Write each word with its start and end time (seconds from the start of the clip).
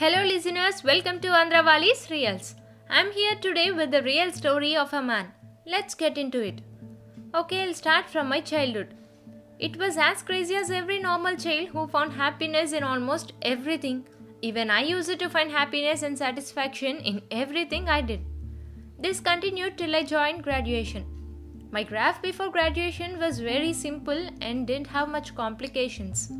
Hello, 0.00 0.24
listeners. 0.24 0.82
Welcome 0.82 1.20
to 1.20 1.28
Andravali's 1.28 2.10
Reels. 2.10 2.54
I'm 2.88 3.12
here 3.12 3.34
today 3.34 3.70
with 3.70 3.90
the 3.90 4.02
real 4.02 4.32
story 4.32 4.74
of 4.74 4.94
a 4.94 5.02
man. 5.02 5.26
Let's 5.66 5.94
get 5.94 6.16
into 6.16 6.40
it. 6.40 6.62
Okay, 7.34 7.64
I'll 7.64 7.74
start 7.74 8.08
from 8.08 8.30
my 8.30 8.40
childhood. 8.40 8.94
It 9.58 9.76
was 9.76 9.98
as 9.98 10.22
crazy 10.22 10.54
as 10.54 10.70
every 10.70 11.00
normal 11.00 11.36
child 11.36 11.68
who 11.68 11.86
found 11.86 12.14
happiness 12.14 12.72
in 12.72 12.82
almost 12.82 13.34
everything. 13.42 14.06
Even 14.40 14.70
I 14.70 14.84
used 14.84 15.18
to 15.18 15.28
find 15.28 15.50
happiness 15.50 16.02
and 16.02 16.16
satisfaction 16.16 16.96
in 17.00 17.20
everything 17.30 17.90
I 17.90 18.00
did. 18.00 18.24
This 18.98 19.20
continued 19.20 19.76
till 19.76 19.94
I 19.94 20.04
joined 20.04 20.42
graduation. 20.42 21.04
My 21.70 21.82
graph 21.82 22.22
before 22.22 22.48
graduation 22.48 23.18
was 23.18 23.38
very 23.38 23.74
simple 23.74 24.30
and 24.40 24.66
didn't 24.66 24.86
have 24.86 25.10
much 25.10 25.34
complications. 25.34 26.32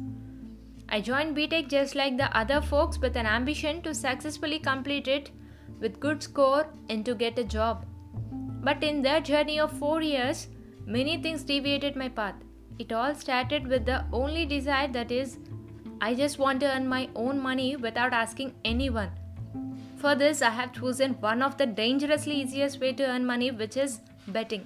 I 0.92 1.00
joined 1.00 1.36
BTech 1.36 1.68
just 1.68 1.94
like 1.94 2.16
the 2.16 2.36
other 2.36 2.60
folks 2.60 2.98
with 2.98 3.16
an 3.16 3.26
ambition 3.26 3.80
to 3.82 3.94
successfully 3.94 4.58
complete 4.58 5.06
it 5.06 5.30
with 5.78 6.00
good 6.00 6.22
score 6.22 6.66
and 6.88 7.04
to 7.04 7.14
get 7.14 7.38
a 7.38 7.44
job. 7.44 7.86
But 8.64 8.82
in 8.82 9.00
that 9.02 9.24
journey 9.24 9.60
of 9.60 9.72
4 9.78 10.02
years, 10.02 10.48
many 10.86 11.16
things 11.22 11.44
deviated 11.44 11.94
my 11.94 12.08
path. 12.08 12.34
It 12.80 12.92
all 12.92 13.14
started 13.14 13.68
with 13.68 13.86
the 13.86 14.04
only 14.12 14.46
desire 14.46 14.88
that 14.88 15.12
is 15.12 15.38
I 16.00 16.14
just 16.14 16.38
want 16.38 16.60
to 16.60 16.74
earn 16.74 16.88
my 16.88 17.08
own 17.14 17.40
money 17.40 17.76
without 17.76 18.12
asking 18.12 18.54
anyone. 18.64 19.10
For 19.96 20.14
this, 20.14 20.42
I 20.42 20.50
have 20.50 20.72
chosen 20.72 21.12
one 21.20 21.42
of 21.42 21.56
the 21.56 21.66
dangerously 21.66 22.34
easiest 22.34 22.80
way 22.80 22.94
to 22.94 23.06
earn 23.06 23.24
money 23.26 23.50
which 23.50 23.76
is 23.76 24.00
betting. 24.28 24.64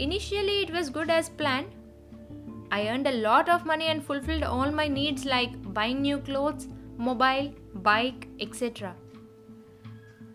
Initially, 0.00 0.62
it 0.62 0.72
was 0.72 0.90
good 0.90 1.08
as 1.08 1.28
planned. 1.28 1.68
I 2.76 2.88
earned 2.88 3.06
a 3.06 3.18
lot 3.24 3.48
of 3.48 3.64
money 3.64 3.86
and 3.86 4.04
fulfilled 4.04 4.42
all 4.42 4.72
my 4.72 4.88
needs 4.88 5.24
like 5.24 5.52
buying 5.72 6.02
new 6.02 6.18
clothes, 6.18 6.66
mobile, 6.96 7.52
bike, 7.88 8.26
etc. 8.40 8.96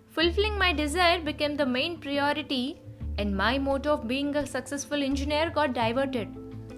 Fulfilling 0.08 0.58
my 0.58 0.72
desire 0.72 1.20
became 1.20 1.56
the 1.56 1.66
main 1.66 1.98
priority, 2.00 2.80
and 3.18 3.36
my 3.36 3.58
motto 3.58 3.92
of 3.96 4.08
being 4.08 4.38
a 4.38 4.48
successful 4.48 5.04
engineer 5.04 5.50
got 5.50 5.74
diverted. 5.74 6.30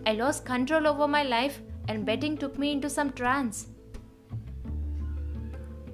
I 0.08 0.14
lost 0.14 0.46
control 0.46 0.88
over 0.88 1.08
my 1.08 1.22
life, 1.22 1.62
and 1.88 2.08
betting 2.08 2.38
took 2.38 2.58
me 2.58 2.72
into 2.72 2.90
some 2.90 3.12
trance. 3.12 3.68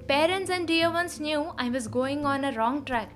Parents 0.06 0.50
and 0.50 0.66
dear 0.66 0.90
ones 0.90 1.20
knew 1.20 1.52
I 1.58 1.68
was 1.68 1.88
going 1.88 2.24
on 2.24 2.46
a 2.46 2.52
wrong 2.52 2.86
track. 2.86 3.10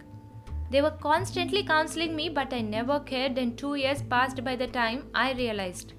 They 0.70 0.82
were 0.82 0.98
constantly 1.08 1.64
counseling 1.64 2.14
me, 2.14 2.28
but 2.28 2.52
I 2.52 2.60
never 2.60 3.00
cared, 3.00 3.38
and 3.38 3.56
two 3.56 3.74
years 3.76 4.02
passed 4.02 4.44
by 4.44 4.56
the 4.56 4.66
time 4.66 5.04
I 5.14 5.32
realized. 5.32 5.94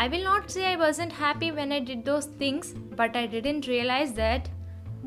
I 0.00 0.06
will 0.06 0.22
not 0.22 0.48
say 0.48 0.64
I 0.64 0.76
wasn't 0.76 1.10
happy 1.10 1.50
when 1.50 1.72
I 1.72 1.80
did 1.80 2.04
those 2.04 2.26
things, 2.26 2.72
but 2.72 3.16
I 3.16 3.26
didn't 3.26 3.66
realize 3.66 4.12
that 4.12 4.48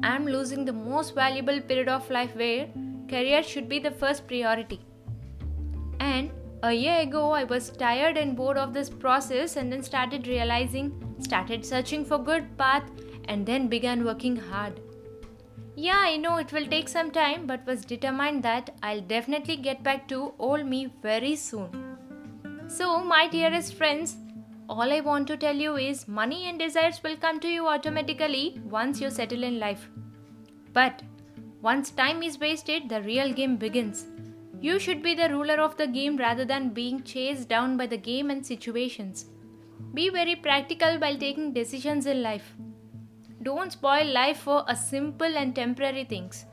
I'm 0.03 0.25
losing 0.25 0.65
the 0.65 0.73
most 0.73 1.15
valuable 1.15 1.61
period 1.61 1.87
of 1.87 2.09
life 2.09 2.35
where 2.35 2.67
career 3.07 3.41
should 3.41 3.69
be 3.69 3.79
the 3.79 3.91
first 3.91 4.27
priority. 4.27 4.81
And 6.01 6.29
a 6.61 6.73
year 6.73 6.99
ago, 6.99 7.31
I 7.31 7.45
was 7.45 7.69
tired 7.69 8.17
and 8.17 8.35
bored 8.35 8.57
of 8.57 8.73
this 8.73 8.89
process 8.89 9.55
and 9.55 9.71
then 9.71 9.81
started 9.81 10.27
realizing, 10.27 10.91
started 11.19 11.65
searching 11.65 12.03
for 12.03 12.17
good 12.17 12.57
path 12.57 12.83
and 13.29 13.45
then 13.45 13.69
began 13.69 14.03
working 14.03 14.35
hard. 14.35 14.81
Yeah, 15.77 15.99
I 15.99 16.17
know 16.17 16.35
it 16.35 16.51
will 16.51 16.67
take 16.67 16.89
some 16.89 17.11
time, 17.11 17.47
but 17.47 17.65
was 17.65 17.85
determined 17.85 18.43
that 18.43 18.71
I'll 18.83 18.99
definitely 18.99 19.55
get 19.55 19.83
back 19.83 20.09
to 20.09 20.33
old 20.37 20.65
me 20.65 20.93
very 21.01 21.37
soon. 21.37 21.69
So, 22.67 23.01
my 23.03 23.29
dearest 23.29 23.75
friends, 23.75 24.17
all 24.71 24.93
I 24.93 25.01
want 25.01 25.27
to 25.27 25.35
tell 25.35 25.55
you 25.55 25.75
is 25.75 26.07
money 26.07 26.45
and 26.47 26.57
desires 26.57 27.01
will 27.03 27.17
come 27.17 27.39
to 27.41 27.49
you 27.49 27.67
automatically 27.67 28.61
once 28.63 29.01
you 29.01 29.09
settle 29.09 29.43
in 29.43 29.59
life. 29.59 29.89
But 30.71 31.01
once 31.61 31.91
time 31.91 32.23
is 32.23 32.39
wasted, 32.39 32.87
the 32.87 33.01
real 33.01 33.33
game 33.33 33.57
begins. 33.57 34.05
You 34.61 34.79
should 34.79 35.03
be 35.03 35.13
the 35.13 35.27
ruler 35.29 35.59
of 35.59 35.75
the 35.75 35.87
game 35.87 36.15
rather 36.15 36.45
than 36.45 36.69
being 36.69 37.03
chased 37.03 37.49
down 37.49 37.75
by 37.75 37.87
the 37.87 37.97
game 37.97 38.31
and 38.31 38.45
situations. 38.45 39.25
Be 39.93 40.09
very 40.09 40.35
practical 40.37 40.97
while 40.99 41.17
taking 41.17 41.51
decisions 41.51 42.05
in 42.05 42.21
life. 42.21 42.53
Don't 43.43 43.73
spoil 43.73 44.05
life 44.05 44.37
for 44.37 44.63
a 44.69 44.75
simple 44.75 45.35
and 45.35 45.53
temporary 45.53 46.05
things. 46.05 46.45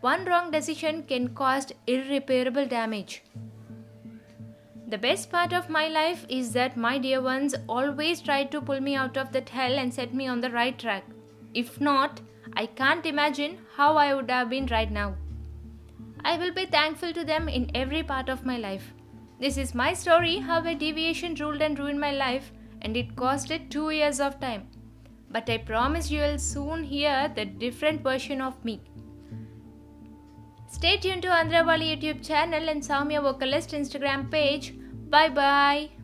One 0.00 0.24
wrong 0.26 0.52
decision 0.52 1.02
can 1.02 1.34
cause 1.34 1.72
irreparable 1.88 2.66
damage. 2.66 3.24
The 4.94 4.98
best 4.98 5.28
part 5.28 5.52
of 5.52 5.68
my 5.68 5.88
life 5.88 6.24
is 6.28 6.52
that 6.52 6.76
my 6.76 6.98
dear 6.98 7.20
ones 7.20 7.52
always 7.68 8.20
try 8.20 8.44
to 8.44 8.60
pull 8.60 8.78
me 8.80 8.94
out 8.94 9.16
of 9.16 9.32
that 9.32 9.48
hell 9.48 9.76
and 9.76 9.92
set 9.92 10.14
me 10.14 10.28
on 10.28 10.40
the 10.40 10.50
right 10.50 10.78
track. 10.78 11.02
If 11.52 11.80
not, 11.80 12.20
I 12.52 12.66
can't 12.66 13.04
imagine 13.04 13.58
how 13.76 13.96
I 13.96 14.14
would 14.14 14.30
have 14.30 14.50
been 14.50 14.66
right 14.66 14.92
now. 14.92 15.16
I 16.24 16.38
will 16.38 16.54
be 16.54 16.66
thankful 16.66 17.12
to 17.12 17.24
them 17.24 17.48
in 17.48 17.72
every 17.74 18.04
part 18.04 18.28
of 18.28 18.46
my 18.46 18.56
life. 18.56 18.94
This 19.40 19.56
is 19.56 19.74
my 19.74 19.94
story 19.94 20.36
how 20.36 20.64
a 20.64 20.76
deviation 20.76 21.34
ruled 21.34 21.60
and 21.60 21.76
ruined 21.76 21.98
my 21.98 22.12
life, 22.12 22.52
and 22.82 22.96
it 22.96 23.16
costed 23.16 23.70
two 23.70 23.90
years 23.90 24.20
of 24.20 24.38
time. 24.38 24.68
But 25.28 25.50
I 25.50 25.58
promise 25.58 26.08
you 26.08 26.20
will 26.20 26.38
soon 26.38 26.84
hear 26.84 27.32
the 27.34 27.46
different 27.46 28.02
version 28.02 28.40
of 28.40 28.64
me. 28.64 28.80
Stay 30.68 30.98
tuned 30.98 31.22
to 31.22 31.34
Andravali 31.40 31.90
YouTube 31.96 32.24
channel 32.24 32.68
and 32.68 32.80
Soumya 32.80 33.22
Vocalist 33.22 33.72
Instagram 33.72 34.30
page. 34.30 34.72
Bye 35.14 35.28
bye. 35.28 36.03